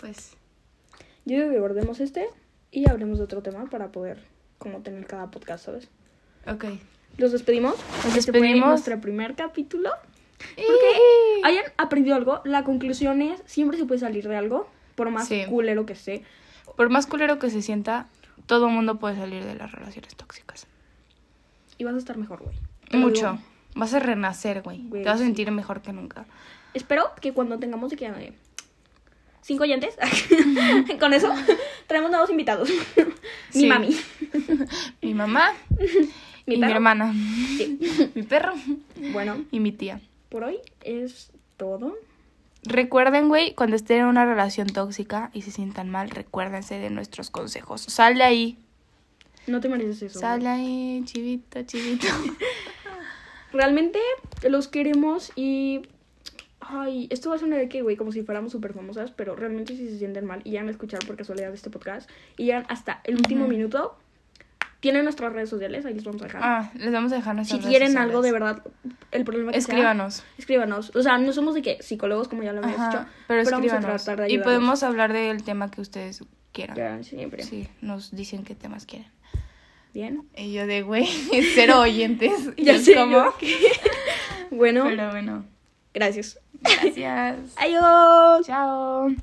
[0.00, 0.36] Pues...
[1.24, 2.28] Yo digo que guardemos este
[2.70, 4.22] y hablemos de otro tema para poder
[4.58, 5.88] como tener cada podcast, ¿sabes?
[6.46, 6.66] Ok.
[7.16, 7.74] Los despedimos.
[8.04, 8.68] Nos Este despedimos.
[8.68, 9.90] nuestro primer capítulo.
[10.54, 15.26] Porque hayan aprendido algo, la conclusión es siempre se puede salir de algo, por más
[15.26, 15.44] Sí.
[15.48, 16.22] culero que esté.
[16.76, 18.06] Por más culero que se sienta,
[18.46, 20.68] todo mundo puede salir de las relaciones tóxicas.
[21.78, 22.54] Y vas a estar mejor, güey.
[22.92, 23.38] Mucho.
[23.74, 24.78] Vas a renacer, güey.
[24.90, 26.26] Te vas a sentir mejor que nunca.
[26.74, 28.32] Espero que cuando tengamos que eh,
[29.42, 29.96] cinco oyentes,
[31.00, 31.32] con eso
[31.86, 32.68] traemos nuevos invitados.
[33.52, 33.66] Mi Sí.
[33.66, 33.96] mami.
[35.02, 35.52] Mi mamá
[36.46, 37.12] Mi y mi hermana.
[37.56, 37.78] Sí.
[38.14, 38.52] Mi perro
[39.12, 40.00] Bueno, y mi tía.
[40.28, 41.96] por hoy es todo.
[42.66, 47.30] Recuerden, güey, cuando estén en una relación tóxica y se sientan mal, recuérdense de nuestros
[47.30, 47.82] consejos.
[47.82, 48.58] Sal de ahí.
[49.46, 50.18] No te mereces eso.
[50.20, 50.50] Sal güey.
[50.50, 52.06] de ahí, chivito, chivito.
[53.52, 53.98] Realmente
[54.48, 55.82] los queremos y.
[56.66, 59.76] Ay, esto va a sonar de que, güey, como si fuéramos súper famosas, pero realmente
[59.76, 63.02] si se sienten mal y llegan a escuchar por casualidad este podcast y llegan hasta
[63.04, 63.98] el último minuto,
[64.80, 66.40] tienen nuestras redes sociales, ahí les vamos a dejar.
[66.42, 68.62] Ah, les vamos a dejar si redes quieren algo de verdad,
[69.12, 70.24] el problema que sea, Escríbanos.
[70.38, 70.96] escríbanos.
[70.96, 73.52] O sea, no somos de que psicólogos, como ya lo habíamos Ajá, dicho, pero vamos
[73.52, 74.04] a escríbanos.
[74.04, 76.76] tratar de y podemos hablar del tema que ustedes quieran.
[76.78, 77.42] Ya, siempre.
[77.42, 79.08] Sí, nos dicen qué temas quieren.
[79.94, 80.22] Bien.
[80.36, 81.06] Y yo de, güey,
[81.54, 82.32] cero oyentes.
[82.58, 82.94] Ya sé.
[82.94, 83.32] como-
[84.50, 85.44] bueno, Pero bueno,
[85.94, 86.38] gracias.
[86.60, 87.36] gracias.
[87.56, 88.44] Adiós.
[88.46, 89.08] Chao.